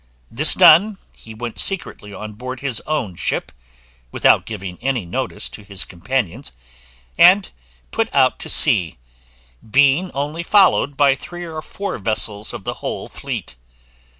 This 0.31 0.55
done, 0.55 0.97
he 1.15 1.35
went 1.35 1.59
secretly 1.59 2.11
on 2.11 2.33
board 2.33 2.61
his 2.61 2.81
own 2.87 3.15
ship, 3.15 3.51
without 4.11 4.47
giving 4.47 4.79
any 4.81 5.05
notice 5.05 5.47
to 5.49 5.63
his 5.63 5.85
companions, 5.85 6.51
and 7.19 7.51
put 7.91 8.11
out 8.11 8.39
to 8.39 8.49
sea, 8.49 8.97
being 9.69 10.09
only 10.15 10.41
followed 10.41 10.97
by 10.97 11.13
three 11.13 11.45
or 11.45 11.61
four 11.61 11.99
vessels 11.99 12.51
of 12.51 12.63
the 12.63 12.73
whole 12.81 13.09
fleet. 13.09 13.57